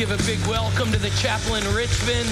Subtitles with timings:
[0.00, 2.26] give a big welcome to the chapel in Richmond.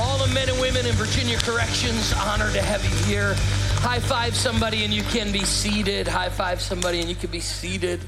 [0.00, 3.34] All the men and women in Virginia Corrections, honored to have you here.
[3.82, 6.08] High five somebody and you can be seated.
[6.08, 8.00] High five somebody and you can be seated.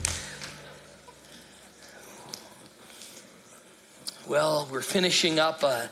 [4.27, 5.91] Well, we're finishing up a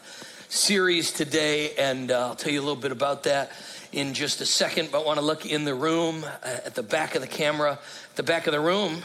[0.49, 3.53] series today, and uh, I'll tell you a little bit about that
[3.93, 4.91] in just a second.
[4.91, 7.79] But I want to look in the room uh, at the back of the camera,
[8.15, 9.03] the back of the room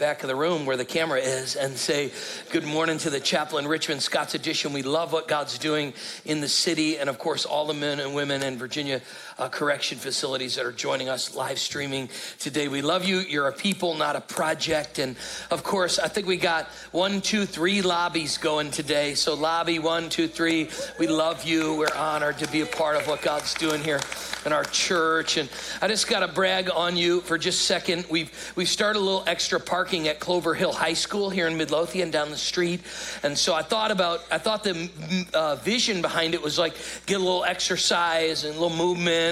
[0.00, 2.10] back of the room where the camera is and say
[2.50, 4.72] good morning to the chapel in Richmond, Scott's Addition.
[4.72, 5.92] We love what God's doing
[6.24, 9.02] in the city, and of course, all the men and women in Virginia
[9.40, 12.68] uh, correction facilities that are joining us live streaming today.
[12.68, 13.20] We love you.
[13.20, 14.98] You're a people, not a project.
[14.98, 15.16] And
[15.50, 19.14] of course, I think we got one, two, three lobbies going today.
[19.14, 21.74] So, lobby one, two, three, we love you.
[21.74, 24.00] We're honored to be a part of what God's doing here
[24.44, 25.38] in our church.
[25.38, 25.48] And
[25.80, 28.06] I just got to brag on you for just a second.
[28.10, 32.10] We've, we've started a little extra parking at Clover Hill High School here in Midlothian
[32.10, 32.80] down the street.
[33.22, 34.90] And so I thought about, I thought the
[35.32, 36.74] uh, vision behind it was like
[37.06, 39.29] get a little exercise and a little movement.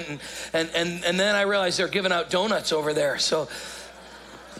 [0.52, 3.18] And, and, and, then I realized they're giving out donuts over there.
[3.18, 3.48] So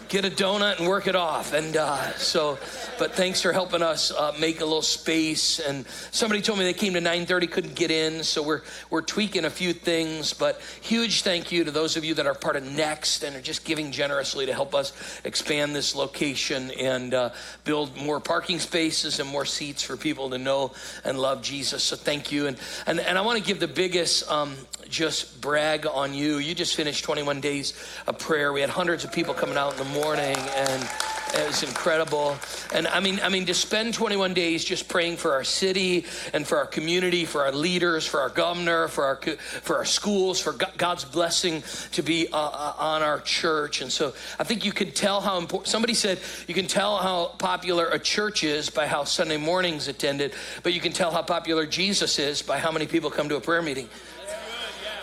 [0.09, 1.53] get a donut and work it off.
[1.53, 2.57] And uh, so,
[2.97, 5.59] but thanks for helping us uh, make a little space.
[5.59, 9.45] And somebody told me they came to 9:30, couldn't get in, so we're we're tweaking
[9.45, 10.33] a few things.
[10.33, 13.41] But huge thank you to those of you that are part of Next and are
[13.41, 14.93] just giving generously to help us
[15.23, 17.29] expand this location and uh,
[17.63, 20.71] build more parking spaces and more seats for people to know
[21.05, 21.83] and love Jesus.
[21.83, 22.47] So thank you.
[22.47, 22.57] And
[22.87, 24.55] and, and I want to give the biggest um,
[24.89, 26.37] just brag on you.
[26.37, 27.73] You just finished 21 days
[28.07, 28.51] of prayer.
[28.51, 30.89] We had hundreds of people coming out in the morning and
[31.33, 32.37] it was incredible.
[32.73, 36.47] And I mean, I mean, to spend 21 days just praying for our city and
[36.47, 39.19] for our community, for our leaders, for our governor, for our
[39.61, 43.81] for our schools, for God's blessing to be uh, uh, on our church.
[43.81, 45.67] And so I think you can tell how important.
[45.67, 50.33] Somebody said you can tell how popular a church is by how Sunday mornings attended,
[50.63, 53.41] but you can tell how popular Jesus is by how many people come to a
[53.41, 53.89] prayer meeting.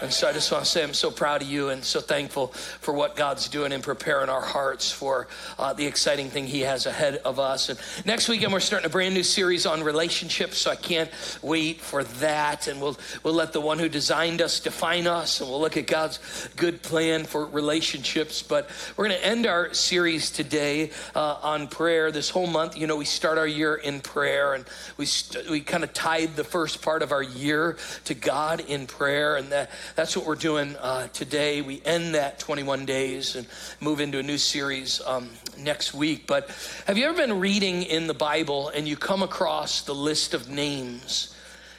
[0.03, 2.49] And so I just want to say I'm so proud of you and so thankful
[2.49, 6.87] for what God's doing in preparing our hearts for uh, the exciting thing He has
[6.87, 7.69] ahead of us.
[7.69, 11.11] And next weekend we're starting a brand new series on relationships, so I can't
[11.43, 12.69] wait for that.
[12.69, 15.87] And we'll we'll let the one who designed us define us, and we'll look at
[15.87, 16.19] God's
[16.57, 18.43] good plan for relationships.
[18.43, 22.13] But we're going to end our series today uh, on prayer.
[22.13, 24.65] This whole month, you know, we start our year in prayer, and
[24.97, 28.87] we st- we kind of tied the first part of our year to God in
[28.87, 31.63] prayer, and that that's what we're doing uh, today.
[31.63, 33.47] We end that 21 days and
[33.81, 36.27] move into a new series um, next week.
[36.27, 36.51] But
[36.87, 40.49] have you ever been reading in the Bible and you come across the list of
[40.49, 41.35] names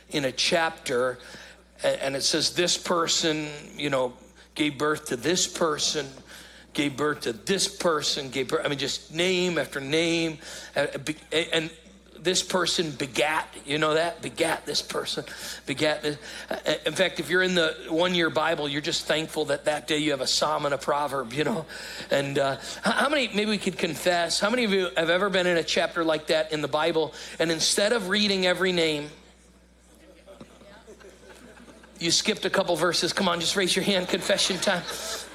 [0.09, 1.19] in a chapter
[1.84, 4.13] and it says this person, you know,
[4.56, 6.07] gave birth to this person?
[6.74, 10.38] gave birth to this person, gave birth, I mean, just name after name.
[10.75, 11.72] And
[12.27, 14.21] this person begat, you know that?
[14.21, 15.23] Begat this person,
[15.65, 16.17] begat this.
[16.85, 19.99] In fact, if you're in the one year Bible, you're just thankful that that day
[19.99, 21.65] you have a psalm and a proverb, you know?
[22.11, 25.47] And uh, how many, maybe we could confess, how many of you have ever been
[25.47, 29.07] in a chapter like that in the Bible and instead of reading every name,
[31.97, 33.13] you skipped a couple verses.
[33.13, 34.09] Come on, just raise your hand.
[34.09, 34.83] Confession time.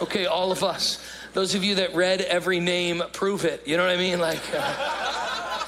[0.03, 1.03] Okay, all of us.
[1.33, 3.67] Those of you that read every name, prove it.
[3.67, 4.21] You know what I mean?
[4.21, 4.43] Like.
[4.55, 5.02] Uh,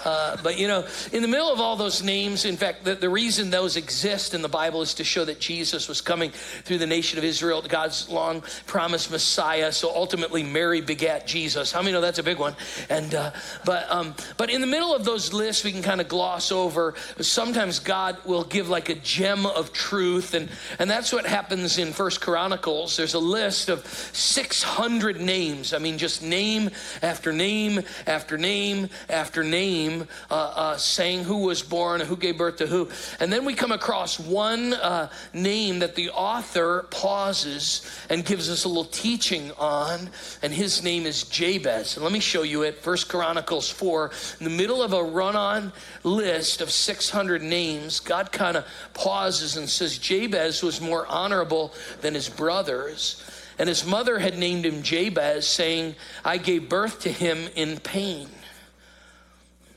[0.05, 3.09] uh, but you know, in the middle of all those names, in fact, the, the
[3.09, 6.87] reason those exist in the Bible is to show that Jesus was coming through the
[6.87, 9.73] nation of Israel, God's long promised Messiah.
[9.73, 11.73] So ultimately, Mary begat Jesus.
[11.73, 12.55] How many know that's a big one?
[12.91, 13.33] And uh,
[13.65, 16.95] but um, but in the middle of those lists, we can kind of gloss over.
[17.21, 20.49] Sometimes God will give like a gem of truth, and
[20.79, 22.97] and that's what happens in First Chronicles.
[22.97, 25.73] There's a list of 600 names.
[25.73, 26.71] I mean, just name
[27.03, 32.39] after name after name after name name, uh, uh, saying who was born, who gave
[32.39, 32.89] birth to who.
[33.21, 38.65] And then we come across one uh, name that the author pauses and gives us
[38.65, 40.11] a little teaching on,
[40.43, 41.97] and his name is Jabez.
[41.97, 42.79] And let me show you it.
[42.79, 44.11] First Chronicles 4,
[44.41, 45.73] in the middle of a run on
[46.03, 52.15] list of 600 names, God kind of pauses and says, Jabez was more honorable than
[52.15, 53.23] his brothers.
[53.57, 58.29] And his mother had named him Jabez, saying, I gave birth to him in pain.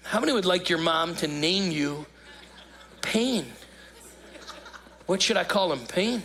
[0.07, 2.05] How many would like your mom to name you
[3.01, 3.45] Pain?
[5.05, 5.85] What should I call him?
[5.85, 6.23] Pain?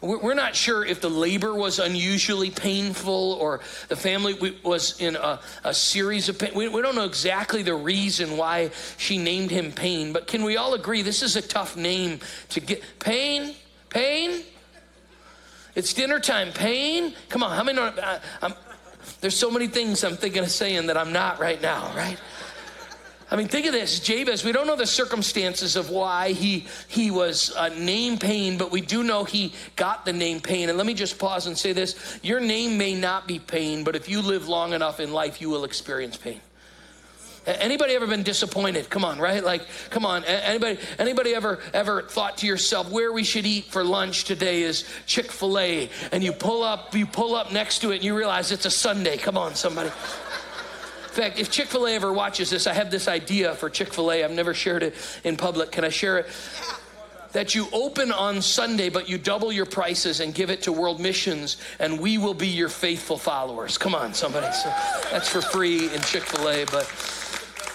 [0.00, 5.40] We're not sure if the labor was unusually painful or the family was in a,
[5.64, 6.52] a series of pain.
[6.54, 10.74] We, don't know exactly the reason why she named him Pain, but can we all
[10.74, 12.82] agree this is a tough name to get?
[12.98, 13.54] Pain?
[13.88, 14.42] Pain?
[15.74, 16.52] It's dinner time.
[16.52, 17.14] Pain?
[17.30, 18.20] Come on, how many uh, know?
[18.42, 18.54] I,
[19.20, 22.18] there's so many things I'm thinking of saying that I'm not right now, right?
[23.30, 24.44] I mean, think of this, Jabez.
[24.44, 28.80] We don't know the circumstances of why he he was uh, named Pain, but we
[28.80, 30.68] do know he got the name Pain.
[30.68, 33.96] And let me just pause and say this: Your name may not be Pain, but
[33.96, 36.40] if you live long enough in life, you will experience pain.
[37.46, 38.88] Anybody ever been disappointed?
[38.88, 39.44] Come on, right?
[39.44, 40.24] Like, come on.
[40.24, 44.84] Anybody anybody ever ever thought to yourself where we should eat for lunch today is
[45.06, 48.64] Chick-fil-A and you pull up you pull up next to it and you realize it's
[48.64, 49.18] a Sunday.
[49.18, 49.90] Come on, somebody.
[51.14, 53.94] In fact, if Chick fil A ever watches this, I have this idea for Chick
[53.94, 54.24] fil A.
[54.24, 55.70] I've never shared it in public.
[55.70, 56.26] Can I share it?
[57.30, 60.98] That you open on Sunday, but you double your prices and give it to World
[60.98, 63.78] Missions, and we will be your faithful followers.
[63.78, 64.52] Come on, somebody.
[64.52, 64.68] So
[65.12, 66.92] that's for free in Chick fil A, but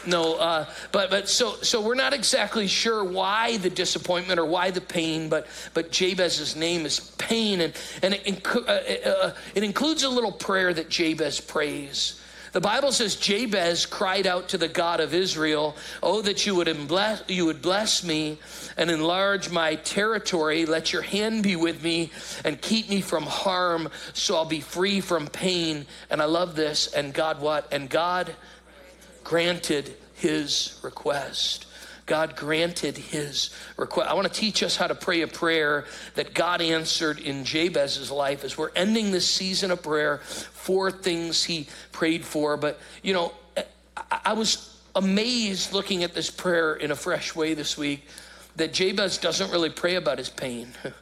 [0.05, 4.71] no uh, but but so so we're not exactly sure why the disappointment or why
[4.71, 10.03] the pain but but jabez's name is pain and and it, uh, uh, it includes
[10.03, 12.19] a little prayer that jabez prays
[12.51, 16.87] the Bible says Jabez cried out to the God of Israel, Oh, that you would,
[16.87, 18.39] bless, you would bless me
[18.77, 20.65] and enlarge my territory.
[20.65, 22.11] Let your hand be with me
[22.43, 25.85] and keep me from harm so I'll be free from pain.
[26.09, 26.87] And I love this.
[26.87, 27.71] And God what?
[27.71, 28.33] And God
[29.23, 31.65] granted his request.
[32.09, 34.09] God granted his request.
[34.09, 35.85] I want to teach us how to pray a prayer
[36.15, 40.17] that God answered in Jabez's life as we're ending this season of prayer.
[40.17, 42.57] Four things he prayed for.
[42.57, 43.31] But, you know,
[44.11, 48.07] I was amazed looking at this prayer in a fresh way this week
[48.55, 50.69] that Jabez doesn't really pray about his pain.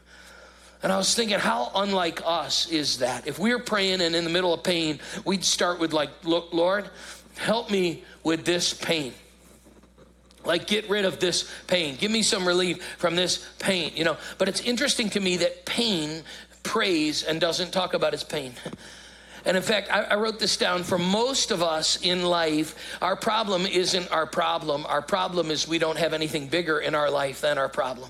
[0.84, 3.26] And I was thinking, how unlike us is that?
[3.26, 6.54] If we are praying and in the middle of pain, we'd start with, like, look,
[6.54, 6.88] Lord,
[7.36, 9.12] help me with this pain.
[10.48, 11.96] Like, get rid of this pain.
[11.98, 14.18] Give me some relief from this pain, you know.
[14.38, 16.24] But it's interesting to me that pain
[16.64, 18.54] prays and doesn't talk about its pain.
[19.46, 20.84] And in fact, I, I, wrote this down.
[20.84, 24.86] For most of us in life, our problem isn't our problem.
[24.86, 28.10] Our problem is we don't have anything bigger in our life than our problem.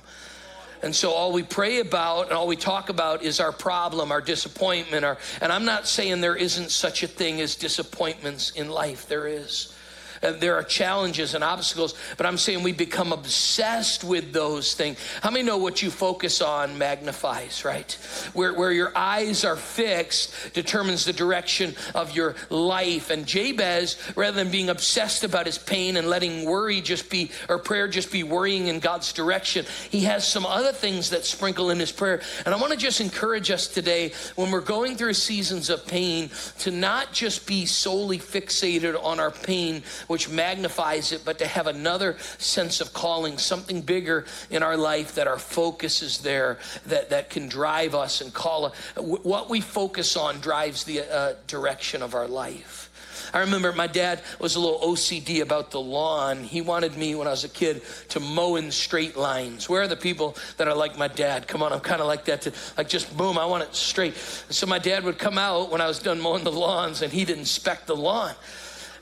[0.82, 4.22] And so all we pray about and all we talk about is our problem, our
[4.22, 5.06] disappointment.
[5.06, 9.28] Our, and I'm not saying there isn't such a thing as disappointments in life, there
[9.28, 9.77] is.
[10.22, 14.98] Uh, there are challenges and obstacles, but I'm saying we become obsessed with those things.
[15.22, 17.92] How many know what you focus on magnifies, right?
[18.34, 23.10] Where, where your eyes are fixed determines the direction of your life.
[23.10, 27.60] And Jabez, rather than being obsessed about his pain and letting worry just be, or
[27.60, 31.80] prayer just be worrying in God's direction, he has some other things that sprinkle in
[31.80, 32.22] his prayer.
[32.46, 36.30] And I want to just encourage us today when we're going through seasons of pain
[36.60, 41.68] to not just be solely fixated on our pain, which magnifies it, but to have
[41.68, 47.10] another sense of calling, something bigger in our life that our focus is there, that,
[47.10, 48.74] that can drive us and call.
[48.96, 52.88] What we focus on drives the uh, direction of our life.
[53.34, 56.44] I remember my dad was a little OCD about the lawn.
[56.44, 59.68] He wanted me when I was a kid to mow in straight lines.
[59.68, 61.48] Where are the people that are like my dad?
[61.48, 62.42] Come on, I'm kind of like that.
[62.44, 64.16] To, like just boom, I want it straight.
[64.16, 67.30] So my dad would come out when I was done mowing the lawns, and he'd
[67.30, 68.34] inspect the lawn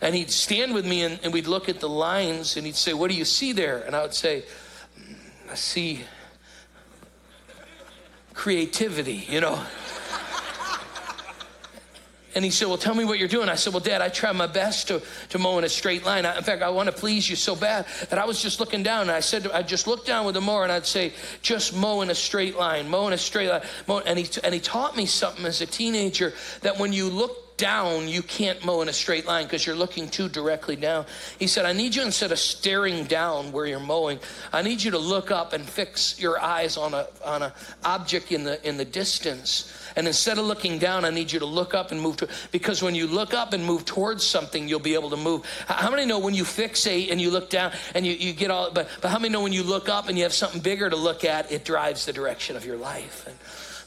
[0.02, 2.94] and he'd stand with me and, and, we'd look at the lines and he'd say,
[2.94, 3.80] What do you see there?
[3.80, 4.44] And I would say,
[5.00, 5.16] mm,
[5.52, 6.02] I see
[8.34, 9.60] creativity, you know.
[12.36, 13.48] And he said, Well, tell me what you're doing.
[13.48, 16.26] I said, Well, Dad, I try my best to, to mow in a straight line.
[16.26, 18.84] I, in fact, I want to please you so bad that I was just looking
[18.84, 19.04] down.
[19.04, 22.02] And I said, I just looked down with the mower and I'd say, Just mow
[22.02, 23.62] in a straight line, mow in a straight line.
[23.88, 24.00] Mow.
[24.00, 28.08] And, he, and he taught me something as a teenager that when you look down,
[28.08, 31.06] you can't mow in a straight line because you're looking too directly down.
[31.40, 34.20] He said, I need you instead of staring down where you're mowing,
[34.52, 38.32] I need you to look up and fix your eyes on a on a object
[38.32, 39.72] in the in the distance.
[39.96, 42.82] And instead of looking down, I need you to look up and move to because
[42.82, 45.46] when you look up and move towards something, you'll be able to move.
[45.68, 48.72] How many know when you fixate and you look down and you, you get all
[48.72, 50.96] but but how many know when you look up and you have something bigger to
[50.98, 53.26] look at, it drives the direction of your life?
[53.28, 53.38] And,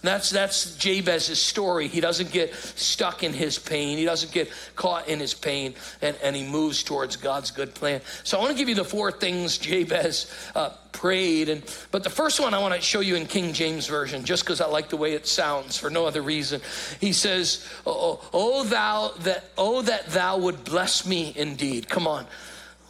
[0.02, 1.88] that's, that's Jabez's story.
[1.88, 3.98] He doesn't get stuck in his pain.
[3.98, 8.00] He doesn't get caught in his pain, and, and he moves towards God's good plan.
[8.22, 11.48] So I want to give you the four things Jabez uh, prayed.
[11.48, 14.44] And, but the first one I want to show you in King James Version, just
[14.44, 16.60] because I like the way it sounds, for no other reason.
[17.00, 21.88] He says, oh, oh, thou that, oh, that thou would bless me indeed.
[21.88, 22.26] Come on.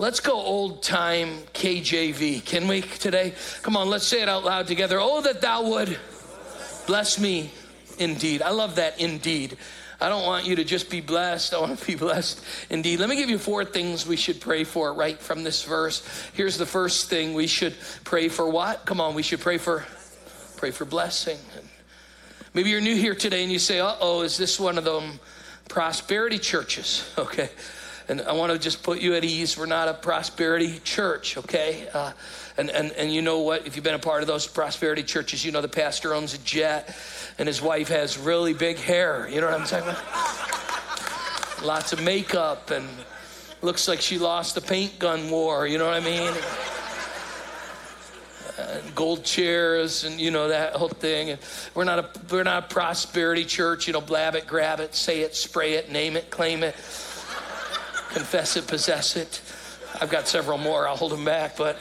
[0.00, 2.45] Let's go old time KJV.
[2.45, 3.35] Can we today?
[3.62, 4.99] Come on, let's say it out loud together.
[5.00, 5.99] Oh, that thou would
[6.88, 7.50] Bless me
[7.99, 8.40] indeed.
[8.40, 9.59] I love that indeed.
[10.00, 11.52] I don't want you to just be blessed.
[11.52, 12.99] I want to be blessed indeed.
[12.99, 16.02] Let me give you four things we should pray for right from this verse.
[16.33, 18.87] Here's the first thing we should pray for what?
[18.87, 19.85] Come on, we should pray for
[20.57, 21.37] pray for blessing.
[22.54, 25.21] Maybe you're new here today and you say, "Uh-oh, is this one of them
[25.68, 27.50] prosperity churches?" Okay.
[28.09, 29.59] And I want to just put you at ease.
[29.59, 31.88] We're not a prosperity church, okay?
[31.93, 32.12] Uh,
[32.57, 33.67] and, and, and you know what?
[33.67, 36.38] If you've been a part of those prosperity churches, you know the pastor owns a
[36.38, 36.97] jet
[37.38, 39.29] and his wife has really big hair.
[39.29, 41.62] You know what I'm about?
[41.62, 42.88] Lots of makeup and
[43.61, 45.67] looks like she lost the paint gun war.
[45.67, 46.33] You know what I mean?
[48.95, 51.38] gold chairs and you know that whole thing
[51.75, 55.21] we're not a we're not a prosperity church you know blab it grab it say
[55.21, 56.75] it spray it name it claim it
[58.11, 59.41] confess it possess it.
[60.00, 60.87] I've got several more.
[60.87, 61.81] I'll hold them back but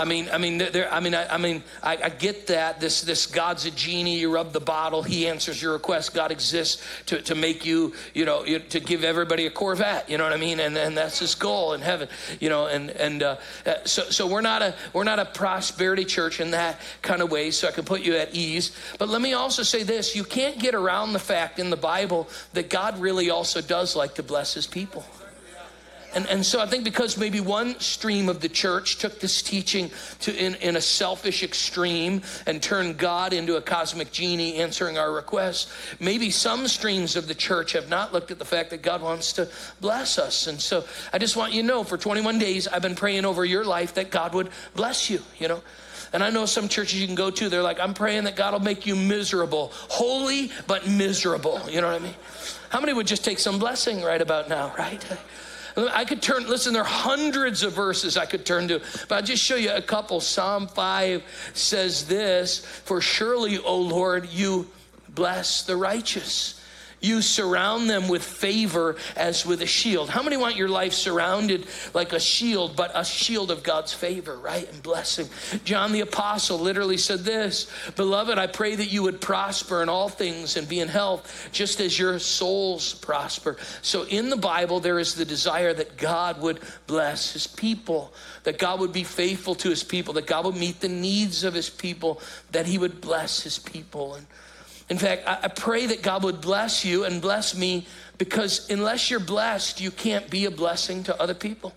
[0.00, 0.90] I mean, I mean, there.
[0.90, 2.80] I mean, I, I mean, I, I, get that.
[2.80, 4.18] This, this God's a genie.
[4.18, 6.14] You rub the bottle, He answers your request.
[6.14, 10.08] God exists to, to make you, you know, to give everybody a Corvette.
[10.08, 10.58] You know what I mean?
[10.58, 12.08] And and that's His goal in heaven.
[12.40, 16.06] You know, and and uh, uh, so so we're not a we're not a prosperity
[16.06, 17.50] church in that kind of way.
[17.50, 18.74] So I can put you at ease.
[18.98, 22.26] But let me also say this: you can't get around the fact in the Bible
[22.54, 25.04] that God really also does like to bless His people.
[26.14, 29.90] And, and so I think because maybe one stream of the church took this teaching
[30.20, 35.12] to in, in a selfish extreme and turned God into a cosmic genie answering our
[35.12, 39.02] requests, maybe some streams of the church have not looked at the fact that God
[39.02, 39.48] wants to
[39.80, 40.46] bless us.
[40.46, 43.44] And so I just want you to know for 21 days, I've been praying over
[43.44, 45.62] your life that God would bless you, you know.
[46.12, 48.52] And I know some churches you can go to, they're like, I'm praying that God
[48.52, 51.60] will make you miserable, holy but miserable.
[51.70, 52.14] You know what I mean?
[52.70, 55.04] How many would just take some blessing right about now, right?
[55.88, 59.22] I could turn, listen, there are hundreds of verses I could turn to, but I'll
[59.22, 60.20] just show you a couple.
[60.20, 61.22] Psalm 5
[61.54, 64.68] says this For surely, O Lord, you
[65.08, 66.59] bless the righteous.
[67.00, 70.10] You surround them with favor as with a shield.
[70.10, 74.36] How many want your life surrounded like a shield, but a shield of God's favor,
[74.36, 74.70] right?
[74.70, 75.28] And blessing.
[75.64, 80.08] John the Apostle literally said this Beloved, I pray that you would prosper in all
[80.08, 83.56] things and be in health, just as your souls prosper.
[83.80, 88.12] So in the Bible, there is the desire that God would bless his people,
[88.44, 91.54] that God would be faithful to his people, that God would meet the needs of
[91.54, 92.20] his people,
[92.52, 94.14] that he would bless his people.
[94.14, 94.26] And
[94.90, 97.86] in fact, I, pray that God would bless you and bless me
[98.18, 101.72] because unless you're blessed, you can't be a blessing to other people.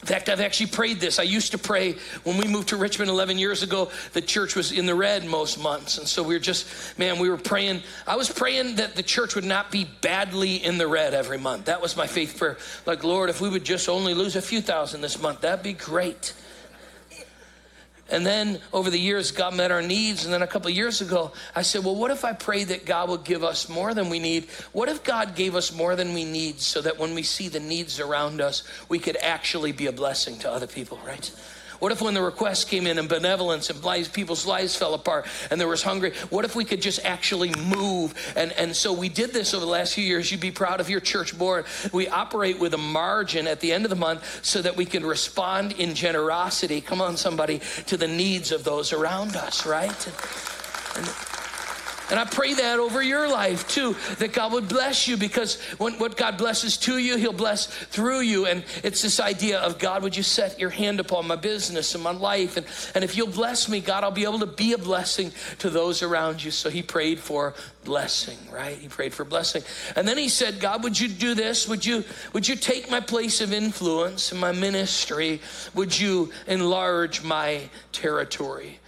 [0.00, 1.18] In fact, I've actually prayed this.
[1.18, 4.72] I used to pray when we moved to Richmond 11 years ago, the church was
[4.72, 5.98] in the red most months.
[5.98, 7.82] And so we were just, man, we were praying.
[8.06, 11.66] I was praying that the church would not be badly in the red every month.
[11.66, 12.56] That was my faith prayer.
[12.86, 15.74] Like, Lord, if we would just only lose a few thousand this month, that'd be
[15.74, 16.32] great.
[18.08, 20.24] And then over the years, God met our needs.
[20.24, 23.08] And then a couple years ago, I said, Well, what if I pray that God
[23.08, 24.48] would give us more than we need?
[24.72, 27.58] What if God gave us more than we need so that when we see the
[27.58, 31.32] needs around us, we could actually be a blessing to other people, right?
[31.78, 35.60] What if when the request came in and benevolence and people's lives fell apart and
[35.60, 38.14] there was hungry, what if we could just actually move?
[38.36, 40.30] And, and so we did this over the last few years.
[40.30, 41.66] You'd be proud of your church board.
[41.92, 45.04] We operate with a margin at the end of the month so that we can
[45.04, 50.06] respond in generosity, come on, somebody, to the needs of those around us, right?
[50.96, 51.35] And, and,
[52.10, 55.94] and I pray that over your life too, that God would bless you because when,
[55.94, 58.46] what God blesses to you, He'll bless through you.
[58.46, 62.04] And it's this idea of God, would you set your hand upon my business and
[62.04, 62.56] my life?
[62.56, 65.70] And, and if you'll bless me, God, I'll be able to be a blessing to
[65.70, 66.50] those around you.
[66.50, 68.76] So He prayed for blessing, right?
[68.76, 69.62] He prayed for blessing.
[69.96, 71.68] And then He said, God, would you do this?
[71.68, 75.40] Would you, would you take my place of influence in my ministry?
[75.74, 78.78] Would you enlarge my territory?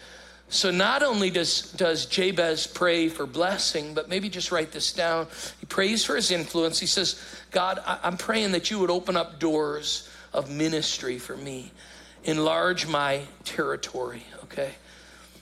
[0.51, 5.27] So not only does, does Jabez pray for blessing, but maybe just write this down.
[5.61, 6.81] He prays for his influence.
[6.81, 11.71] He says, God, I'm praying that you would open up doors of ministry for me,
[12.25, 14.73] enlarge my territory, okay?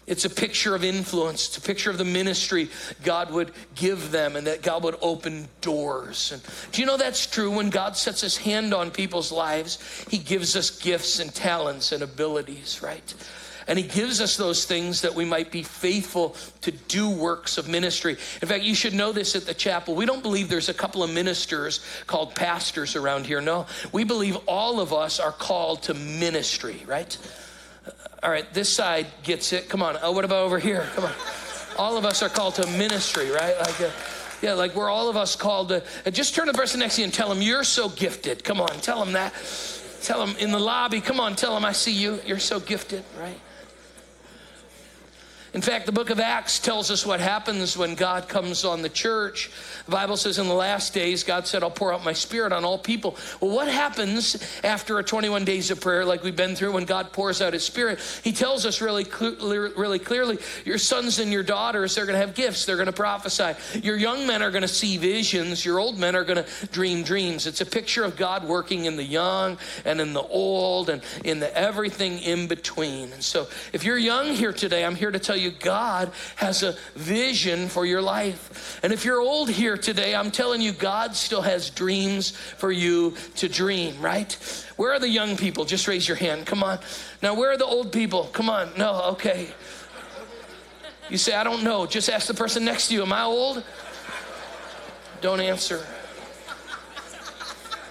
[0.07, 1.49] It's a picture of influence.
[1.49, 2.69] It's a picture of the ministry
[3.03, 6.31] God would give them and that God would open doors.
[6.33, 7.51] And do you know that's true?
[7.51, 12.05] When God sets his hand on people's lives, he gives us gifts and talents and
[12.05, 13.15] abilities, right?
[13.69, 17.69] And He gives us those things that we might be faithful to do works of
[17.69, 18.17] ministry.
[18.41, 19.95] In fact, you should know this at the chapel.
[19.95, 23.41] We don't believe there's a couple of ministers called pastors around here.
[23.41, 27.17] No, we believe all of us are called to ministry, right?
[28.23, 29.69] All right, this side gets it.
[29.69, 29.99] Come on.
[30.03, 30.89] Oh, what about over here?
[30.95, 31.13] Come on.
[31.79, 33.57] All of us are called to ministry, right?
[33.59, 33.91] Like, uh,
[34.43, 35.83] yeah, like we're all of us called to.
[36.05, 38.43] Uh, just turn to the person next to you and tell them you're so gifted.
[38.43, 39.35] Come on, tell them that.
[40.03, 41.01] Tell them in the lobby.
[41.01, 42.21] Come on, tell them I see you.
[42.25, 43.39] You're so gifted, right?
[45.57, 48.91] In fact, the book of Acts tells us what happens when God comes on the
[48.91, 49.51] church.
[49.87, 52.63] The Bible says in the last days, God said, I'll pour out my spirit on
[52.63, 53.17] all people.
[53.41, 57.11] Well, what happens after a 21 days of prayer like we've been through when God
[57.11, 58.01] pours out his spirit?
[58.23, 59.07] He tells us really,
[59.41, 60.37] really clearly,
[60.67, 62.67] your sons and your daughters, they're going to have gifts.
[62.67, 63.55] They're going to prophesy.
[63.81, 65.65] Your young men are going to see visions.
[65.65, 67.47] Your old men are going to dream dreams.
[67.47, 71.41] It's a picture of God working in the young and in the old and in
[71.41, 73.11] the everything in between.
[73.15, 76.77] And so if you're young here today, I'm here to tell you God has a
[76.95, 78.81] vision for your life.
[78.83, 83.15] And if you're old here today, I'm telling you God still has dreams for you
[83.37, 84.33] to dream, right?
[84.77, 85.65] Where are the young people?
[85.65, 86.47] Just raise your hand.
[86.47, 86.79] Come on.
[87.23, 88.25] Now, where are the old people?
[88.33, 88.71] Come on.
[88.77, 89.49] No, okay.
[91.09, 91.87] You say, I don't know.
[91.87, 93.63] Just ask the person next to you, Am I old?
[95.21, 95.85] Don't answer.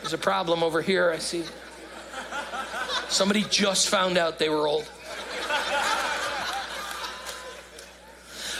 [0.02, 1.44] There's a problem over here, I see.
[3.10, 4.90] Somebody just found out they were old.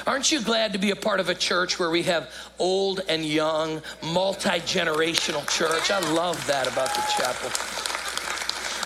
[0.08, 3.26] Aren't you glad to be a part of a church where we have old and
[3.26, 5.90] young, multi generational church?
[5.90, 7.75] I love that about the chapel.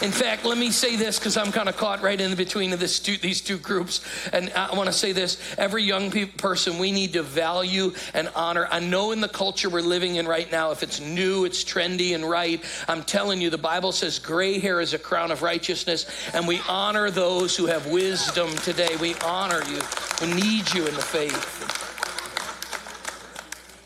[0.01, 2.79] In fact, let me say this because I'm kind of caught right in between of
[2.79, 3.99] two, these two groups.
[4.31, 8.29] And I want to say this every young pe- person, we need to value and
[8.33, 8.65] honor.
[8.71, 12.15] I know in the culture we're living in right now, if it's new, it's trendy
[12.15, 12.63] and right.
[12.87, 16.61] I'm telling you, the Bible says gray hair is a crown of righteousness, and we
[16.69, 18.95] honor those who have wisdom today.
[19.01, 19.81] We honor you.
[20.21, 21.75] We need you in the faith.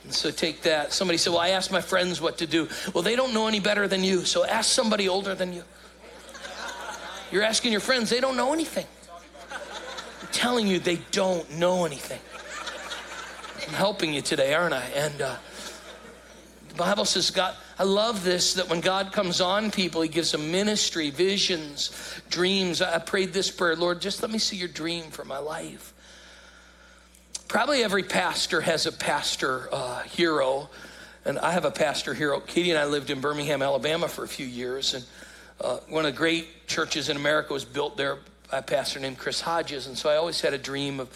[0.10, 0.94] So take that.
[0.94, 2.68] Somebody said, Well, I asked my friends what to do.
[2.94, 4.26] Well, they don't know any better than you.
[4.26, 5.64] So ask somebody older than you.
[7.34, 8.86] You're asking your friends, they don't know anything.
[9.52, 12.20] I'm telling you, they don't know anything.
[13.68, 14.84] I'm helping you today, aren't I?
[14.96, 15.38] And uh,
[16.70, 20.32] the Bible says, God, I love this that when God comes on people, He gives
[20.32, 21.90] them ministry, visions,
[22.30, 22.84] dreams.
[22.84, 25.92] I prayed this prayer Lord, just let me see your dream for my life.
[27.48, 30.70] Probably every pastor has a pastor uh, hero,
[31.26, 32.40] and I have a pastor hero.
[32.42, 35.04] Katie and I lived in Birmingham, Alabama for a few years, and
[35.62, 38.18] uh, one of the great churches in America was built there
[38.50, 39.88] by a pastor named Chris Hodges.
[39.88, 41.10] And so I always had a dream of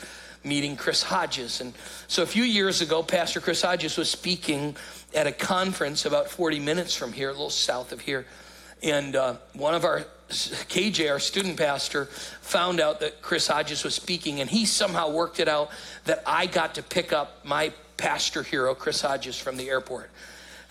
[0.44, 1.62] meeting Chris Hodges.
[1.62, 1.74] And
[2.08, 4.76] so a few years ago, Pastor Chris Hodges was speaking
[5.14, 8.26] at a conference about 40 minutes from here, a little south of here.
[8.84, 13.96] And uh, one of our, KJ, our student pastor, found out that Chris Hodges was
[13.96, 15.72] speaking, and he somehow worked it out
[16.06, 20.12] that I got to pick up my pastor hero, Chris Hodges, from the airport.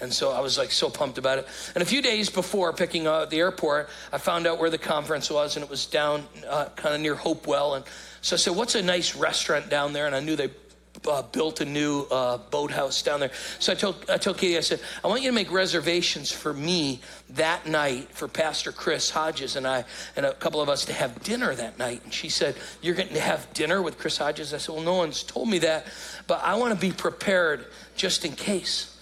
[0.00, 1.48] And so I was like so pumped about it.
[1.74, 4.78] And a few days before picking up at the airport, I found out where the
[4.78, 7.74] conference was, and it was down uh, kind of near Hopewell.
[7.74, 7.85] And
[8.20, 10.06] so I said, What's a nice restaurant down there?
[10.06, 10.50] And I knew they
[11.06, 13.30] uh, built a new uh, boathouse down there.
[13.59, 16.52] So I told, I told Katie, I said, I want you to make reservations for
[16.52, 19.85] me that night for Pastor Chris Hodges and I
[20.16, 22.02] and a couple of us to have dinner that night.
[22.04, 24.52] And she said, You're going to have dinner with Chris Hodges?
[24.52, 25.87] I said, Well, no one's told me that,
[26.26, 28.95] but I want to be prepared just in case.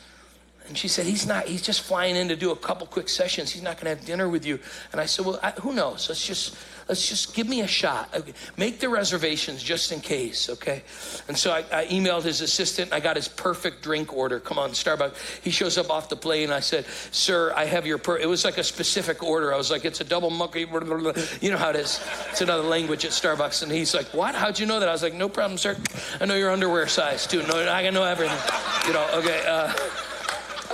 [0.67, 3.51] And she said, He's not, he's just flying in to do a couple quick sessions.
[3.51, 4.59] He's not going to have dinner with you.
[4.93, 6.09] And I said, Well, I, who knows?
[6.09, 6.57] Let's just,
[6.89, 8.09] let's just give me a shot.
[8.15, 8.33] Okay.
[8.57, 10.83] Make the reservations just in case, okay?
[11.29, 12.95] And so I, I, emailed his assistant.
[12.95, 14.41] I got his perfect drink order.
[14.41, 15.43] Come on, Starbucks.
[15.43, 16.51] He shows up off the plane.
[16.51, 18.19] I said, Sir, I have your, per-.
[18.19, 19.53] it was like a specific order.
[19.53, 20.61] I was like, It's a double monkey.
[20.61, 22.01] You know how it is.
[22.31, 23.63] It's another language at Starbucks.
[23.63, 24.35] And he's like, What?
[24.35, 24.89] How'd you know that?
[24.89, 25.77] I was like, No problem, sir.
[26.21, 27.43] I know your underwear size, too.
[27.47, 28.39] No, I know everything.
[28.87, 29.45] You know, okay.
[29.47, 29.71] Uh,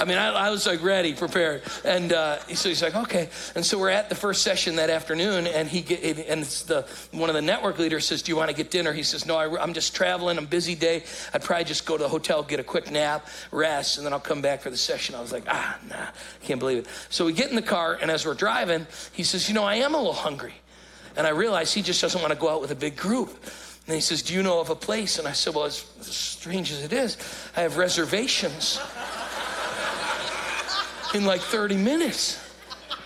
[0.00, 1.62] I mean, I, I, was like ready, prepared.
[1.84, 3.28] And uh, so he's like, okay.
[3.54, 6.86] And so we're at the first session that afternoon, and he get, and it's the
[7.12, 9.36] one of the network leaders says, "Do you want to get dinner?" He says, "No,
[9.36, 10.38] I, am just traveling.
[10.38, 11.04] I'm busy day.
[11.34, 14.20] I'd probably just go to the hotel, get a quick nap, rest, and then I'll
[14.20, 17.26] come back for the session." I was like, "Ah, nah, I can't believe it." So
[17.26, 19.94] we get in the car, and as we're driving, he says, "You know, I am
[19.94, 20.54] a little hungry,"
[21.14, 23.36] and I realize he just doesn't want to go out with a big group.
[23.86, 25.18] And he says, Do you know of a place?
[25.18, 27.16] And I said, Well, as strange as it is,
[27.56, 28.78] I have reservations
[31.14, 32.38] in like 30 minutes.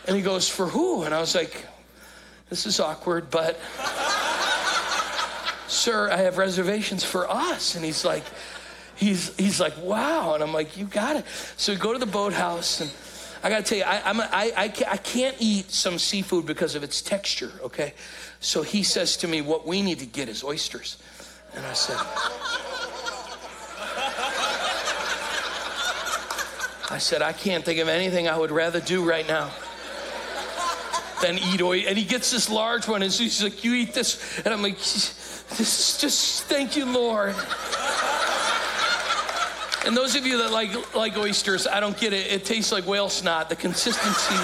[0.07, 1.05] And he goes, For who?
[1.05, 1.67] And I was like,
[2.51, 3.59] This is awkward, but
[5.67, 7.75] sir, I have reservations for us.
[7.75, 8.25] And he's like,
[8.97, 10.35] He's, he's like, wow.
[10.35, 11.25] And I'm like, you got it.
[11.57, 12.91] So we go to the boathouse, and
[13.43, 16.47] I got to tell you, I, I'm a, I, I, I can't eat some seafood
[16.47, 17.95] because of its texture, okay?
[18.41, 20.99] So he says to me, what we need to get is oysters.
[21.55, 21.99] And I said,
[26.91, 29.51] I said, I can't think of anything I would rather do right now
[31.23, 31.83] than eat oil.
[31.87, 34.39] And he gets this large one, and so he's like, You eat this.
[34.45, 37.35] And I'm like, This is just, thank you, Lord.
[39.87, 42.33] And those of you that like, like oysters, I don't get it.
[42.33, 43.51] It tastes like whale snot.
[43.51, 44.35] The consistency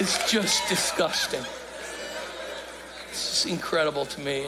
[0.00, 1.44] is just disgusting.
[3.10, 4.46] It's just incredible to me.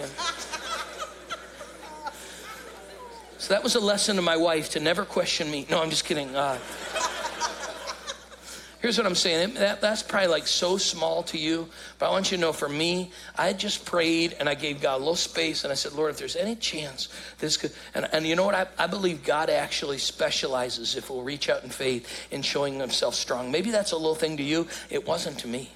[3.42, 5.66] So that was a lesson to my wife to never question me.
[5.68, 6.36] No, I'm just kidding.
[6.36, 6.58] Uh,
[8.78, 9.54] here's what I'm saying.
[9.54, 12.68] That, that's probably like so small to you, but I want you to know for
[12.68, 16.12] me, I just prayed and I gave God a little space and I said, Lord,
[16.12, 17.08] if there's any chance
[17.40, 18.54] this could, and, and you know what?
[18.54, 23.16] I, I believe God actually specializes if we'll reach out in faith in showing himself
[23.16, 23.50] strong.
[23.50, 24.68] Maybe that's a little thing to you.
[24.88, 25.68] It wasn't to me.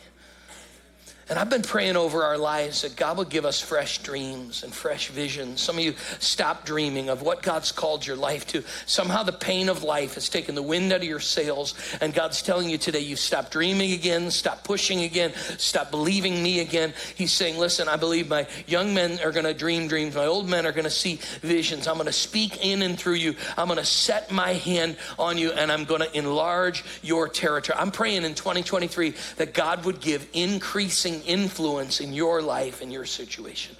[1.29, 4.73] And I've been praying over our lives that God would give us fresh dreams and
[4.73, 5.61] fresh visions.
[5.61, 8.63] Some of you stop dreaming of what God's called your life to.
[8.87, 12.43] Somehow the pain of life has taken the wind out of your sails, and God's
[12.43, 16.95] telling you today you stop dreaming again, stop pushing again, stop believing me again.
[17.17, 20.49] He's saying, Listen, I believe my young men are going to dream dreams, my old
[20.49, 21.89] men are going to see visions.
[21.89, 23.35] I'm going to speak in and through you.
[23.59, 27.77] I'm going to set my hand on you, and I'm going to enlarge your territory.
[27.77, 33.05] I'm praying in 2023 that God would give increasing influence in your life and your
[33.05, 33.77] situation.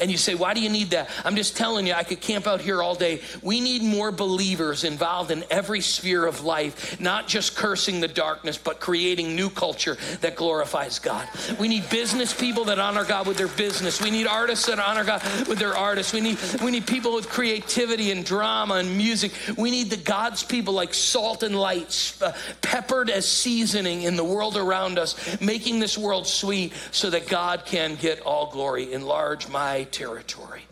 [0.00, 1.10] And you say, why do you need that?
[1.24, 3.20] I'm just telling you, I could camp out here all day.
[3.42, 8.58] We need more believers involved in every sphere of life, not just cursing the darkness,
[8.58, 11.28] but creating new culture that glorifies God.
[11.58, 14.00] We need business people that honor God with their business.
[14.02, 16.12] We need artists that honor God with their artists.
[16.12, 19.32] We need, we need people with creativity and drama and music.
[19.56, 22.32] We need the God's people like salt and light, uh,
[22.62, 27.64] peppered as seasoning in the world around us, making this world sweet so that God
[27.64, 28.92] can get all glory.
[28.92, 30.62] Enlarge my territory.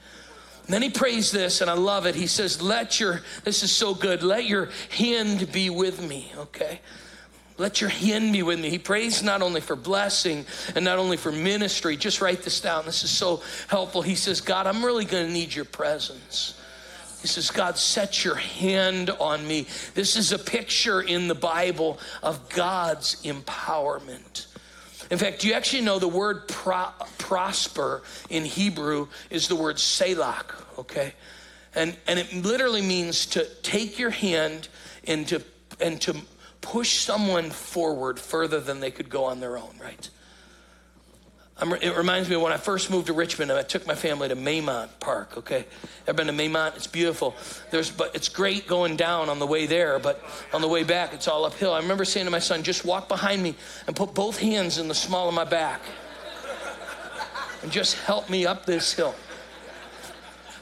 [0.66, 2.14] And then he prays this, and I love it.
[2.14, 6.80] He says, Let your, this is so good, let your hand be with me, okay?
[7.58, 8.68] Let your hand be with me.
[8.68, 11.96] He prays not only for blessing and not only for ministry.
[11.96, 12.84] Just write this down.
[12.84, 14.02] This is so helpful.
[14.02, 16.60] He says, God, I'm really going to need your presence.
[17.22, 19.66] He says, God, set your hand on me.
[19.94, 24.46] This is a picture in the Bible of God's empowerment.
[25.10, 29.76] In fact, do you actually know the word pro- prosper in Hebrew is the word
[29.76, 31.14] selach, okay?
[31.74, 34.68] And, and it literally means to take your hand
[35.04, 35.42] and to,
[35.80, 36.16] and to
[36.60, 40.10] push someone forward further than they could go on their own, right?
[41.58, 44.28] It reminds me of when I first moved to Richmond and I took my family
[44.28, 45.38] to Maymont Park.
[45.38, 45.64] Okay,
[46.06, 46.76] ever been to Maymont?
[46.76, 47.34] It's beautiful.
[47.70, 51.14] There's, but it's great going down on the way there, but on the way back,
[51.14, 51.72] it's all uphill.
[51.72, 53.54] I remember saying to my son, "Just walk behind me
[53.86, 55.80] and put both hands in the small of my back,
[57.62, 59.14] and just help me up this hill."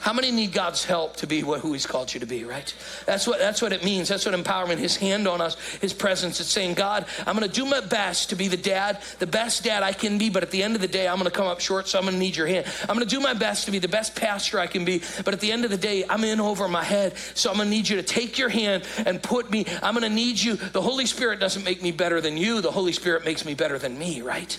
[0.05, 2.75] How many need God's help to be who He's called you to be, right?
[3.07, 4.07] That's what that's what it means.
[4.07, 6.41] That's what empowerment, His hand on us, His presence.
[6.41, 9.83] It's saying, God, I'm gonna do my best to be the dad, the best dad
[9.83, 11.89] I can be, but at the end of the day, I'm gonna come up short,
[11.89, 12.67] so I'm gonna need your hand.
[12.83, 15.41] I'm gonna do my best to be the best pastor I can be, but at
[15.41, 17.17] the end of the day, I'm in over my head.
[17.33, 20.39] So I'm gonna need you to take your hand and put me, I'm gonna need
[20.39, 20.57] you.
[20.57, 23.79] The Holy Spirit doesn't make me better than you, the Holy Spirit makes me better
[23.79, 24.59] than me, right?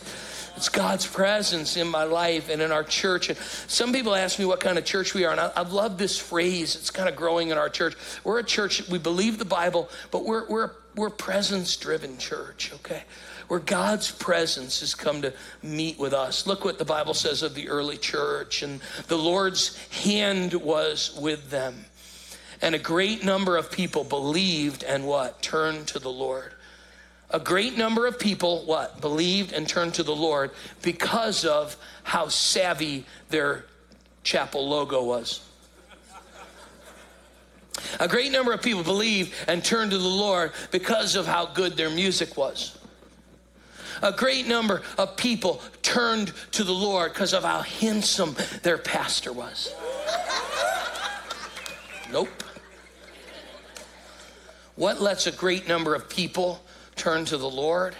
[0.57, 3.29] It's God's presence in my life and in our church.
[3.29, 3.37] And
[3.67, 6.17] some people ask me what kind of church we are, and I, I love this
[6.17, 6.75] phrase.
[6.75, 7.95] It's kind of growing in our church.
[8.23, 13.03] We're a church, we believe the Bible, but we're, we're, we're presence driven church, okay?
[13.47, 16.47] Where God's presence has come to meet with us.
[16.47, 21.51] Look what the Bible says of the early church, and the Lord's hand was with
[21.51, 21.85] them.
[22.61, 25.41] And a great number of people believed and what?
[25.41, 26.54] Turned to the Lord
[27.31, 32.27] a great number of people what believed and turned to the lord because of how
[32.27, 33.65] savvy their
[34.23, 35.41] chapel logo was.
[37.99, 41.75] A great number of people believed and turned to the lord because of how good
[41.77, 42.77] their music was.
[44.01, 49.31] A great number of people turned to the lord because of how handsome their pastor
[49.31, 49.73] was.
[52.11, 52.43] Nope.
[54.75, 56.61] What lets a great number of people
[56.95, 57.95] turn to the Lord,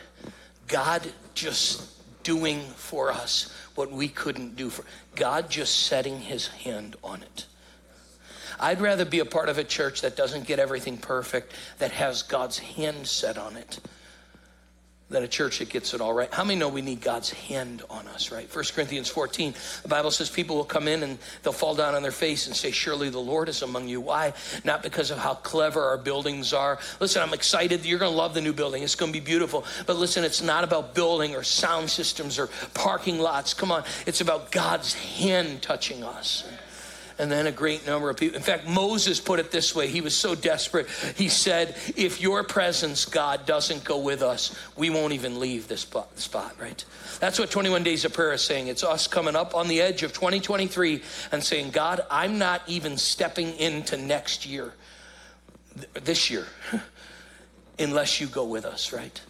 [0.68, 1.84] God just
[2.24, 4.84] doing for us what we couldn't do for
[5.16, 7.46] God just setting his hand on it.
[8.60, 12.24] I'd rather be a part of a church that doesn't get everything perfect, that has
[12.24, 13.80] God's hand set on it,
[15.10, 16.34] than a church that gets it all right.
[16.34, 18.54] How many know we need God's hand on us, right?
[18.54, 22.02] 1 Corinthians 14, the Bible says people will come in and they'll fall down on
[22.02, 24.02] their face and say, Surely the Lord is among you.
[24.02, 24.34] Why?
[24.64, 26.80] Not because of how clever our buildings are.
[27.00, 27.86] Listen, I'm excited.
[27.86, 28.82] You're going to love the new building.
[28.82, 29.64] It's going to be beautiful.
[29.86, 33.54] But listen, it's not about building or sound systems or parking lots.
[33.54, 33.84] Come on.
[34.08, 36.46] It's about God's hand touching us
[37.18, 38.36] and then a great number of people.
[38.36, 39.88] In fact, Moses put it this way.
[39.88, 40.88] He was so desperate.
[41.16, 45.88] He said, If your presence, God, doesn't go with us, we won't even leave this
[46.16, 46.84] spot, right?
[47.20, 48.68] That's what 21 Days of Prayer is saying.
[48.68, 51.02] It's us coming up on the edge of 2023
[51.32, 54.74] and saying, God, I'm not even stepping into next year,
[56.04, 56.46] this year,
[57.80, 59.22] unless you go with us, right?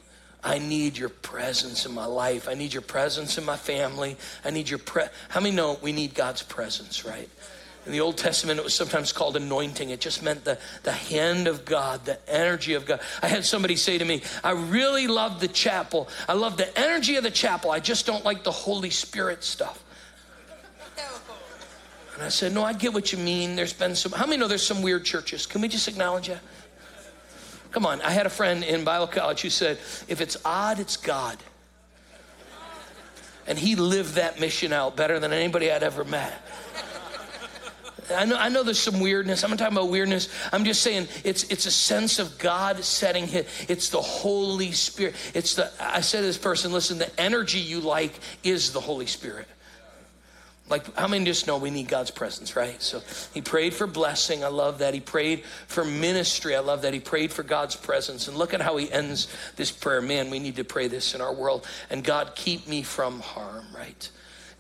[0.44, 2.48] I need your presence in my life.
[2.48, 4.16] I need your presence in my family.
[4.44, 5.04] I need your pre.
[5.30, 7.28] How many know we need God's presence, right?
[7.86, 9.92] In the Old Testament, it was sometimes called anointing.
[9.92, 13.00] It just meant the, the hand of God, the energy of God.
[13.22, 16.10] I had somebody say to me, I really love the chapel.
[16.28, 17.70] I love the energy of the chapel.
[17.70, 19.84] I just don't like the Holy Spirit stuff.
[22.16, 23.56] And I said, No, I get what you mean.
[23.56, 25.46] There's been some, how many know there's some weird churches?
[25.46, 26.42] Can we just acknowledge that?
[27.72, 28.02] Come on.
[28.02, 31.38] I had a friend in Bible college who said, If it's odd, it's God.
[33.48, 36.42] And he lived that mission out better than anybody I'd ever met.
[38.12, 39.44] I know, I know there's some weirdness.
[39.44, 40.30] I'm not talking about weirdness.
[40.52, 45.16] I'm just saying it's it's a sense of God setting his, it's the Holy Spirit.
[45.34, 48.14] It's the I said to this person, listen, the energy you like
[48.44, 49.48] is the Holy Spirit.
[50.68, 52.82] Like, how many just know we need God's presence, right?
[52.82, 53.04] So
[53.36, 54.44] he prayed for blessing.
[54.44, 54.96] I love that.
[54.96, 56.56] He prayed for ministry.
[56.56, 56.94] I love that.
[56.94, 58.28] He prayed for God's presence.
[58.28, 60.02] And look at how he ends this prayer.
[60.02, 61.68] Man, we need to pray this in our world.
[61.92, 64.10] And God, keep me from harm, right?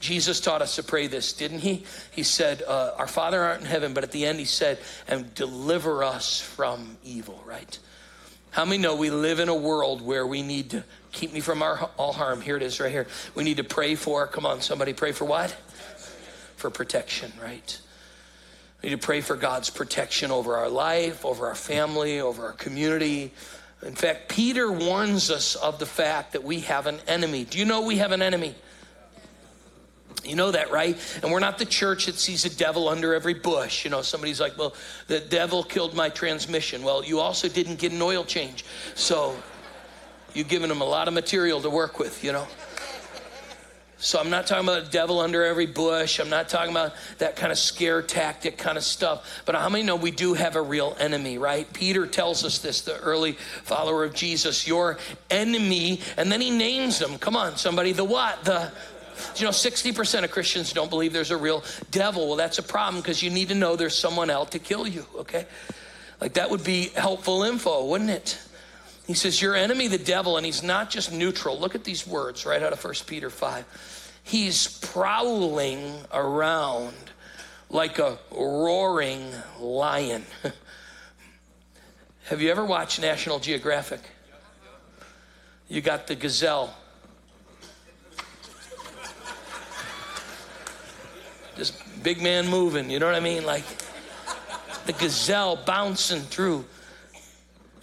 [0.06, 1.84] Jesus taught us to pray this, didn't he?
[2.12, 5.34] He said, uh, Our Father art in heaven, but at the end he said, and
[5.34, 7.78] deliver us from evil, right?
[8.52, 11.62] How many know we live in a world where we need to keep me from
[11.62, 12.42] our, all harm?
[12.42, 13.08] Here it is right here.
[13.34, 15.56] We need to pray for, come on, somebody pray for what?
[16.56, 17.80] for protection, right?
[18.82, 22.54] We need to pray for God's protection over our life, over our family, over our
[22.54, 23.34] community.
[23.84, 27.44] In fact, Peter warns us of the fact that we have an enemy.
[27.44, 28.56] Do you know we have an enemy?
[30.26, 30.98] You know that, right?
[31.22, 33.86] And we're not the church that sees a devil under every bush.
[33.86, 34.74] You know, somebody's like, well,
[35.08, 36.84] the devil killed my transmission.
[36.84, 38.66] Well, you also didn't get an oil change.
[38.96, 39.38] So
[40.34, 42.48] you've given them a lot of material to work with, you know?
[43.98, 46.20] So I'm not talking about a devil under every bush.
[46.20, 49.42] I'm not talking about that kind of scare tactic kind of stuff.
[49.46, 51.72] But how many know we do have a real enemy, right?
[51.72, 53.32] Peter tells us this, the early
[53.64, 54.98] follower of Jesus, your
[55.32, 57.18] enemy, and then he names them.
[57.18, 58.44] Come on, somebody, the what?
[58.44, 58.72] The
[59.36, 62.28] you know, 60% of Christians don't believe there's a real devil.
[62.28, 65.06] Well, that's a problem because you need to know there's someone out to kill you,
[65.16, 65.46] okay?
[66.22, 68.40] Like that would be helpful info, wouldn't it?
[69.08, 71.60] He says, Your enemy, the devil, and he's not just neutral.
[71.60, 74.14] Look at these words right out of 1 Peter 5.
[74.24, 76.96] He's prowling around
[77.70, 80.26] like a roaring lion.
[82.26, 84.02] Have you ever watched National Geographic?
[85.68, 86.76] You got the gazelle.
[91.56, 91.72] This
[92.04, 93.46] big man moving, you know what I mean?
[93.46, 93.64] Like
[94.86, 96.66] the gazelle bouncing through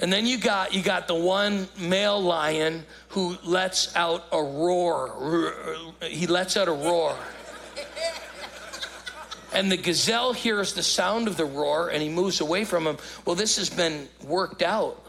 [0.02, 5.76] and then you got you got the one male lion who lets out a roar.
[6.02, 7.16] He lets out a roar.
[9.54, 12.96] And the gazelle hears the sound of the roar and he moves away from him.
[13.24, 15.06] Well, this has been worked out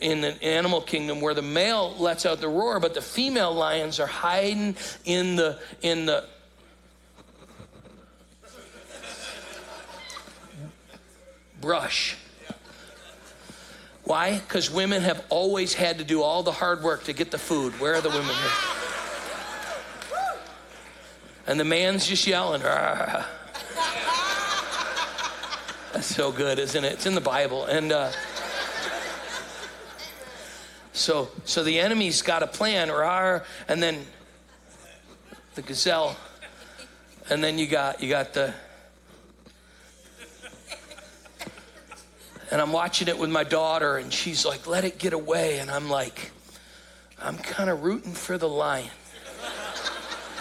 [0.00, 4.00] in the animal kingdom where the male lets out the roar, but the female lions
[4.00, 6.26] are hiding in the in the
[11.62, 12.16] brush.
[14.04, 14.38] Why?
[14.38, 17.80] Because women have always had to do all the hard work to get the food.
[17.80, 18.50] Where are the women here?
[21.46, 22.60] And the man's just yelling.
[22.62, 23.24] Argh.
[25.92, 26.92] That's so good, isn't it?
[26.94, 27.64] It's in the Bible.
[27.64, 28.10] And uh,
[30.92, 34.04] so, so the enemy's got a plan, Rawr, and then
[35.54, 36.16] the gazelle,
[37.30, 38.54] and then you got you got the
[42.52, 45.58] And I'm watching it with my daughter, and she's like, let it get away.
[45.60, 46.32] And I'm like,
[47.18, 48.90] I'm kind of rooting for the lion.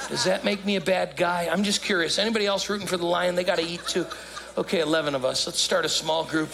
[0.10, 1.47] Does that make me a bad guy?
[1.50, 2.19] I'm just curious.
[2.19, 3.36] Anybody else rooting for the lion?
[3.36, 4.06] They got to eat too.
[4.58, 5.47] Okay, 11 of us.
[5.47, 6.50] Let's start a small group.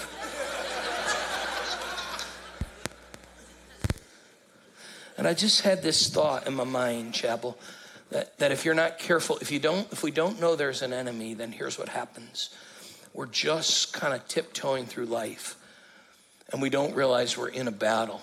[5.17, 7.57] And I just had this thought in my mind, Chapel,
[8.11, 10.93] that, that if you're not careful, if you don't, if we don't know there's an
[10.93, 12.51] enemy, then here's what happens
[13.13, 15.55] we're just kind of tiptoeing through life
[16.51, 18.21] and we don't realize we're in a battle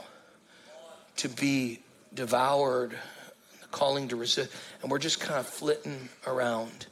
[1.16, 1.80] to be
[2.12, 2.96] devoured,
[3.60, 4.50] the calling to resist,
[4.82, 6.86] and we're just kind of flitting around.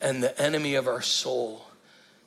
[0.00, 1.66] And the enemy of our soul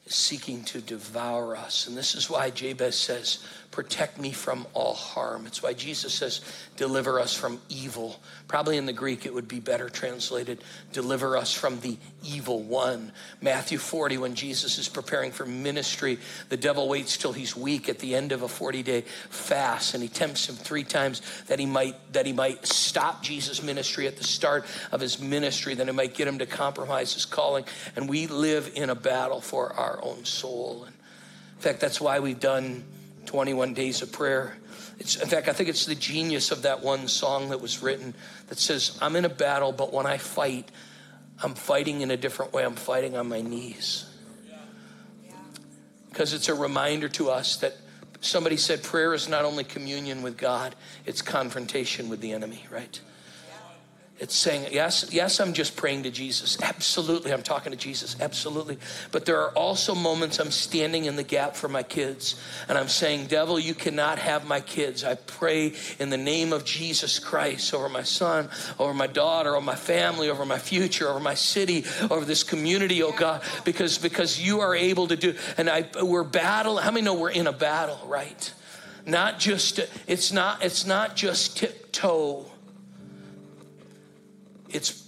[0.06, 1.88] is seeking to devour us.
[1.88, 5.46] And this is why Jabez says, protect me from all harm.
[5.46, 6.42] It's why Jesus says,
[6.76, 8.20] deliver us from evil.
[8.48, 13.12] Probably in the Greek, it would be better translated, deliver us from the evil one.
[13.42, 16.18] Matthew 40, when Jesus is preparing for ministry,
[16.50, 20.02] the devil waits till he's weak at the end of a 40 day fast, and
[20.02, 24.18] he tempts him three times that he might that he might stop Jesus' ministry at
[24.18, 27.66] the start of his ministry, that it might get him to compromise his calling.
[27.96, 30.86] And we live in a battle for our own soul.
[30.86, 32.84] In fact, that's why we've done
[33.30, 34.58] 21 days of prayer.
[34.98, 38.16] It's, in fact, I think it's the genius of that one song that was written
[38.48, 40.72] that says, I'm in a battle, but when I fight,
[41.44, 42.66] I'm fighting in a different way.
[42.66, 44.08] I'm fighting on my knees.
[46.10, 47.78] Because it's a reminder to us that
[48.20, 50.74] somebody said prayer is not only communion with God,
[51.06, 53.00] it's confrontation with the enemy, right?
[54.20, 56.62] It's saying, yes, yes, I'm just praying to Jesus.
[56.62, 58.18] Absolutely, I'm talking to Jesus.
[58.20, 58.78] Absolutely.
[59.14, 62.36] But there are also moments I'm standing in the gap for my kids.
[62.68, 65.06] And I'm saying, Devil, you cannot have my kids.
[65.06, 69.66] I pray in the name of Jesus Christ over my son, over my daughter, over
[69.66, 74.42] my family, over my future, over my city, over this community, oh God, because, because
[74.42, 75.34] you are able to do.
[75.58, 76.76] And I, we're battle.
[76.76, 78.54] How many know we're in a battle, right?
[79.06, 82.49] Not just, it's not, it's not just tiptoe
[84.70, 85.08] it's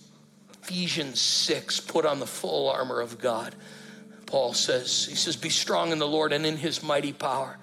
[0.64, 3.56] Ephesians 6 put on the full armor of God.
[4.26, 7.58] Paul says, he says, be strong in the Lord and in his mighty power.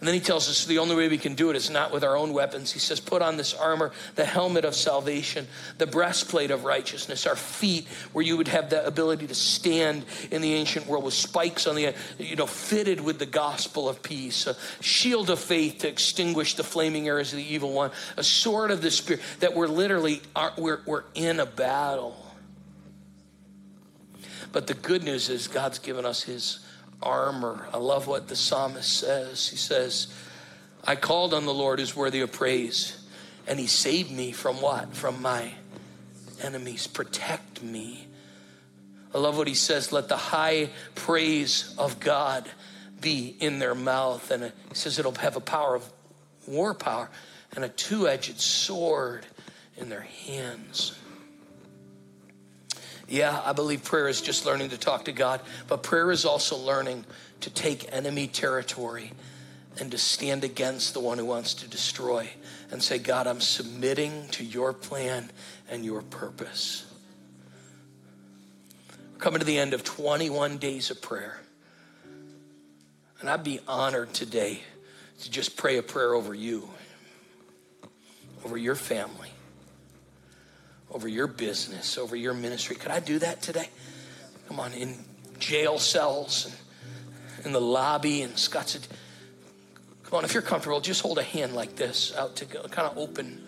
[0.00, 2.04] And then he tells us the only way we can do it is not with
[2.04, 2.72] our own weapons.
[2.72, 7.36] He says, put on this armor, the helmet of salvation, the breastplate of righteousness, our
[7.36, 11.66] feet, where you would have the ability to stand in the ancient world with spikes
[11.66, 15.88] on the, you know, fitted with the gospel of peace, a shield of faith to
[15.88, 19.68] extinguish the flaming arrows of the evil one, a sword of the spirit, that we're
[19.68, 20.22] literally,
[20.56, 22.16] we're, we're in a battle.
[24.50, 26.60] But the good news is God's given us his
[27.02, 27.66] armor.
[27.72, 29.48] I love what the psalmist says.
[29.48, 30.08] He says,
[30.84, 32.96] I called on the Lord who's worthy of praise,
[33.46, 34.94] and he saved me from what?
[34.94, 35.52] From my
[36.42, 36.86] enemies.
[36.86, 38.06] Protect me.
[39.14, 39.92] I love what he says.
[39.92, 42.48] Let the high praise of God
[43.00, 44.30] be in their mouth.
[44.30, 45.90] And he says it'll have a power of
[46.46, 47.10] war power
[47.54, 49.26] and a two edged sword
[49.76, 50.96] in their hands.
[53.10, 56.56] Yeah, I believe prayer is just learning to talk to God, but prayer is also
[56.56, 57.04] learning
[57.40, 59.10] to take enemy territory
[59.80, 62.30] and to stand against the one who wants to destroy
[62.70, 65.28] and say, God, I'm submitting to your plan
[65.68, 66.86] and your purpose.
[69.12, 71.40] We're coming to the end of 21 days of prayer.
[73.20, 74.60] And I'd be honored today
[75.22, 76.70] to just pray a prayer over you,
[78.44, 79.30] over your family
[80.90, 82.76] over your business, over your ministry.
[82.76, 83.68] Could I do that today?
[84.48, 84.96] Come on, in
[85.38, 86.46] jail cells
[87.36, 88.78] and in the lobby and Scott's.
[90.04, 92.90] Come on, if you're comfortable, just hold a hand like this out to go, kind
[92.90, 93.44] of open.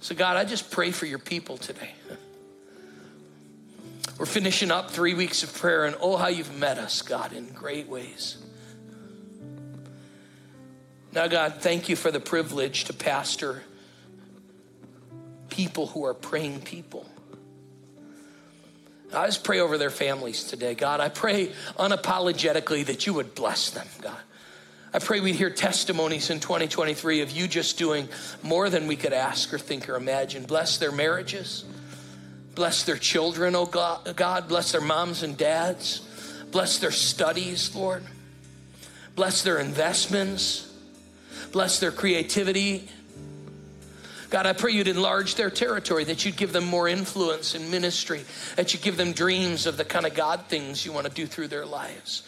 [0.00, 1.90] So, God, I just pray for your people today.
[4.18, 7.48] We're finishing up three weeks of prayer, and oh, how you've met us, God, in
[7.48, 8.38] great ways.
[11.16, 13.62] Now, God, thank you for the privilege to pastor
[15.48, 17.06] people who are praying people.
[19.14, 21.00] I just pray over their families today, God.
[21.00, 24.18] I pray unapologetically that you would bless them, God.
[24.92, 28.10] I pray we'd hear testimonies in 2023 of you just doing
[28.42, 30.44] more than we could ask or think or imagine.
[30.44, 31.64] Bless their marriages.
[32.54, 34.14] Bless their children, oh God.
[34.16, 34.48] God.
[34.48, 36.00] Bless their moms and dads.
[36.50, 38.02] Bless their studies, Lord.
[39.14, 40.65] Bless their investments.
[41.52, 42.88] Bless their creativity.
[44.30, 48.24] God, I pray you'd enlarge their territory, that you'd give them more influence in ministry,
[48.56, 51.26] that you'd give them dreams of the kind of God things you want to do
[51.26, 52.22] through their lives.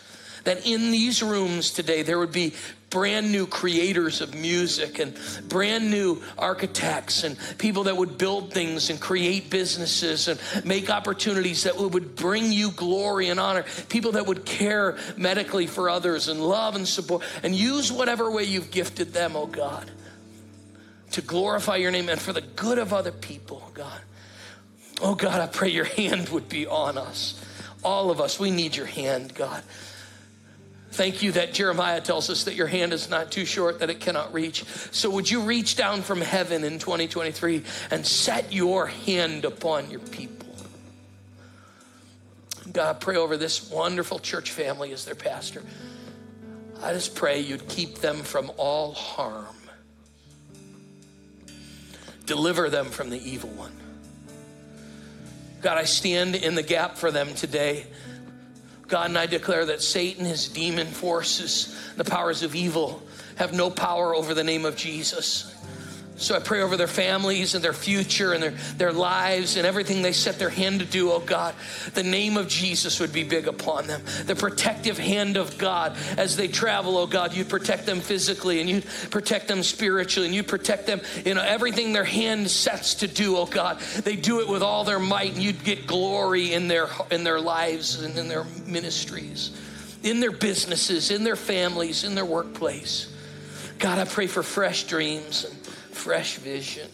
[0.45, 2.55] That in these rooms today, there would be
[2.91, 5.15] brand new creators of music and
[5.49, 11.65] brand new architects and people that would build things and create businesses and make opportunities
[11.65, 13.65] that would bring you glory and honor.
[13.89, 18.45] People that would care medically for others and love and support and use whatever way
[18.45, 19.91] you've gifted them, oh God,
[21.13, 24.01] to glorify your name and for the good of other people, oh God.
[25.01, 27.43] Oh God, I pray your hand would be on us.
[27.85, 29.63] All of us, we need your hand, God.
[30.99, 34.01] Thank you that Jeremiah tells us that your hand is not too short that it
[34.01, 34.65] cannot reach.
[34.91, 40.01] So, would you reach down from heaven in 2023 and set your hand upon your
[40.01, 40.49] people?
[42.73, 45.63] God, pray over this wonderful church family as their pastor.
[46.83, 49.55] I just pray you'd keep them from all harm,
[52.27, 53.77] deliver them from the evil one.
[55.63, 57.87] God, I stand in the gap for them today.
[58.89, 63.03] God, and I declare that Satan, his demon forces, the powers of evil,
[63.37, 65.55] have no power over the name of Jesus.
[66.19, 70.03] So I pray over their families and their future and their, their lives and everything
[70.03, 71.55] they set their hand to do, oh God.
[71.95, 74.03] The name of Jesus would be big upon them.
[74.27, 78.69] The protective hand of God as they travel, oh God, you'd protect them physically and
[78.69, 83.37] you'd protect them spiritually and you'd protect them in everything their hand sets to do,
[83.37, 83.79] oh God.
[84.03, 87.41] They do it with all their might and you'd get glory in their in their
[87.41, 89.57] lives and in their ministries,
[90.03, 93.15] in their businesses, in their families, in their workplace.
[93.79, 95.47] God, I pray for fresh dreams
[95.99, 96.89] fresh vision.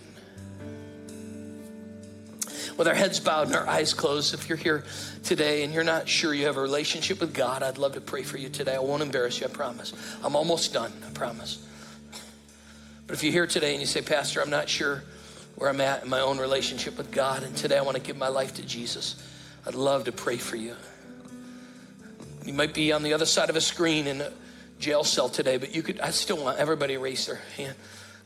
[2.76, 4.84] with our heads bowed and our eyes closed, if you're here
[5.22, 8.22] today and you're not sure you have a relationship with God, I'd love to pray
[8.22, 8.74] for you today.
[8.74, 9.92] I won't embarrass you, I promise.
[10.22, 11.64] I'm almost done, I promise.
[13.06, 15.04] But if you're here today and you say, Pastor, I'm not sure
[15.56, 18.16] where I'm at in my own relationship with God, and today I want to give
[18.16, 19.22] my life to Jesus,
[19.66, 20.74] I'd love to pray for you.
[22.44, 24.32] You might be on the other side of a screen in a
[24.80, 27.76] jail cell today, but you could, I still want everybody to raise their hand.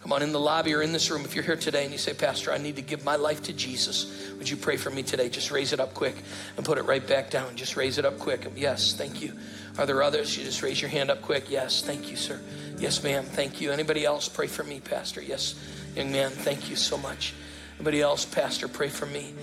[0.01, 1.99] Come on, in the lobby or in this room, if you're here today and you
[1.99, 5.03] say, Pastor, I need to give my life to Jesus, would you pray for me
[5.03, 5.29] today?
[5.29, 6.15] Just raise it up quick
[6.57, 7.57] and put it right back down.
[7.57, 8.47] Just raise it up quick.
[8.55, 9.33] Yes, thank you.
[9.77, 10.37] Are there others?
[10.39, 11.51] You just raise your hand up quick.
[11.51, 12.41] Yes, thank you, sir.
[12.79, 13.73] Yes, ma'am, thank you.
[13.73, 15.21] Anybody else pray for me, Pastor?
[15.21, 15.57] Yes,
[15.97, 17.35] young man, thank you so much.
[17.77, 19.35] Anybody else, Pastor, pray for me.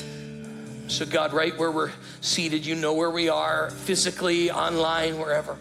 [0.88, 1.92] So, God, right where we're
[2.22, 5.58] seated, you know where we are physically, online, wherever.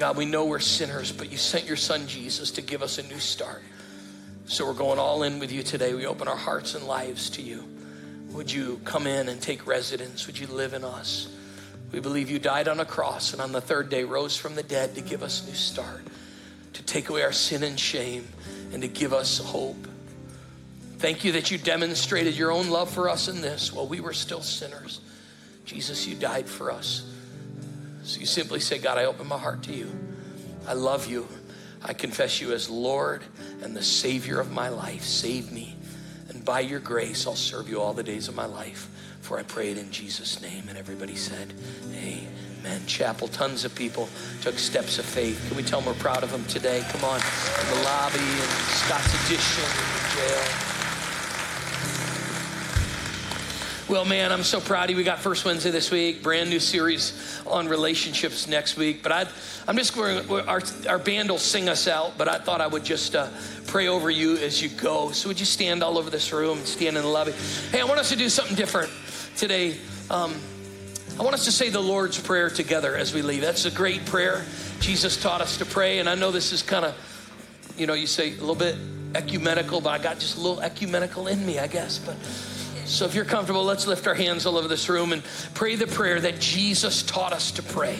[0.00, 3.02] God, we know we're sinners, but you sent your son Jesus to give us a
[3.02, 3.62] new start.
[4.46, 5.92] So we're going all in with you today.
[5.92, 7.68] We open our hearts and lives to you.
[8.30, 10.26] Would you come in and take residence?
[10.26, 11.28] Would you live in us?
[11.92, 14.62] We believe you died on a cross and on the third day rose from the
[14.62, 16.06] dead to give us a new start,
[16.72, 18.26] to take away our sin and shame,
[18.72, 19.86] and to give us hope.
[20.96, 24.14] Thank you that you demonstrated your own love for us in this while we were
[24.14, 25.02] still sinners.
[25.66, 27.09] Jesus, you died for us.
[28.10, 29.88] So you simply say, God, I open my heart to you.
[30.66, 31.28] I love you.
[31.80, 33.22] I confess you as Lord
[33.62, 35.04] and the Savior of my life.
[35.04, 35.76] Save me.
[36.28, 38.90] And by your grace, I'll serve you all the days of my life.
[39.20, 40.64] For I pray it in Jesus' name.
[40.68, 41.54] And everybody said,
[41.94, 42.84] Amen.
[42.88, 44.08] Chapel, tons of people
[44.42, 45.46] took steps of faith.
[45.46, 46.84] Can we tell them we're proud of them today?
[46.90, 49.64] Come on, in the lobby and Scott's Addition,
[50.16, 50.79] jail.
[53.90, 54.96] Well, man, I'm so proud of you.
[54.96, 59.02] We got First Wednesday this week, brand new series on relationships next week.
[59.02, 59.26] But I,
[59.66, 62.84] I'm just going, our, our band will sing us out, but I thought I would
[62.84, 63.26] just uh,
[63.66, 65.10] pray over you as you go.
[65.10, 67.32] So would you stand all over this room and stand in the lobby?
[67.72, 68.92] Hey, I want us to do something different
[69.36, 69.76] today.
[70.08, 70.36] Um,
[71.18, 73.40] I want us to say the Lord's Prayer together as we leave.
[73.40, 74.44] That's a great prayer.
[74.78, 76.94] Jesus taught us to pray, and I know this is kind of,
[77.76, 78.76] you know, you say a little bit
[79.16, 81.98] ecumenical, but I got just a little ecumenical in me, I guess.
[81.98, 82.14] But
[82.90, 85.22] so if you're comfortable, let's lift our hands all over this room and
[85.54, 87.96] pray the prayer that Jesus taught us to pray,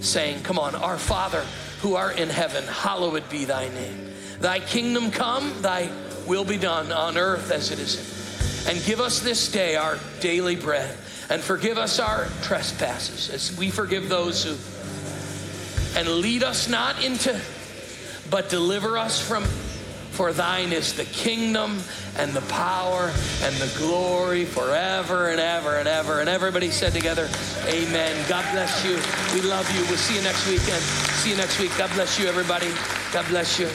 [0.00, 1.44] saying, Come on, our Father
[1.80, 4.12] who art in heaven, hallowed be thy name.
[4.40, 5.90] Thy kingdom come, thy
[6.28, 7.96] will be done on earth as it is.
[7.96, 8.76] In heaven.
[8.76, 10.96] And give us this day our daily bread,
[11.30, 15.98] and forgive us our trespasses as we forgive those who.
[15.98, 17.40] And lead us not into,
[18.30, 19.42] but deliver us from
[20.18, 21.78] for thine is the kingdom
[22.18, 23.12] and the power
[23.42, 26.20] and the glory forever and ever and ever.
[26.20, 27.28] And everybody said together,
[27.66, 28.24] Amen.
[28.28, 28.96] God bless you.
[29.34, 29.82] We love you.
[29.86, 30.82] We'll see you next weekend.
[31.22, 31.70] See you next week.
[31.78, 32.70] God bless you, everybody.
[33.12, 33.68] God bless you.